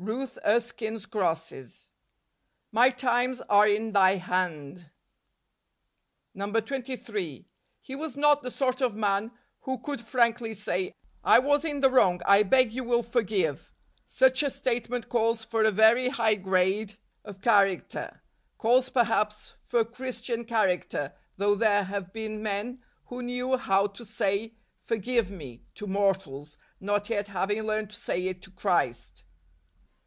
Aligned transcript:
Ruth 0.00 0.38
Erskine's 0.46 1.06
Crosses." 1.06 1.88
My 2.78 2.88
times 2.88 3.40
are 3.42 3.66
in 3.66 3.90
thy 3.92 4.12
hand." 4.14 4.88
DECEMBER. 6.36 6.52
143 6.52 6.94
23." 6.94 7.46
He 7.82 7.94
was 7.96 8.16
not 8.16 8.42
the 8.44 8.50
sort 8.52 8.80
of 8.80 8.94
man 8.94 9.32
who 9.62 9.76
could 9.78 10.00
frankly 10.00 10.54
say,' 10.54 10.94
I 11.24 11.40
was 11.40 11.64
in 11.64 11.80
the 11.80 11.90
wrong, 11.90 12.20
I 12.26 12.44
beg 12.44 12.72
you 12.72 12.84
will 12.84 13.02
forgive/ 13.02 13.72
Such 14.06 14.44
a 14.44 14.50
statement 14.50 15.08
calls 15.08 15.44
for 15.44 15.64
a 15.64 15.72
very 15.72 16.10
high 16.10 16.36
grade 16.36 16.94
of 17.24 17.42
character; 17.42 18.22
calls, 18.56 18.90
perhaps, 18.90 19.54
for 19.66 19.84
Christian 19.84 20.44
character; 20.44 21.12
though 21.38 21.56
there 21.56 21.82
have 21.82 22.12
been 22.12 22.40
men 22.40 22.84
who 23.06 23.20
knew 23.20 23.56
how 23.56 23.88
to 23.88 24.04
say 24.04 24.40
1 24.46 24.50
forgive 24.84 25.28
me,' 25.28 25.64
to 25.74 25.88
mortals, 25.88 26.56
not 26.78 27.10
yet 27.10 27.26
having 27.28 27.62
learned 27.64 27.90
to 27.90 27.96
say 27.96 28.24
it 28.28 28.40
to 28.42 28.52
Christ! 28.52 29.24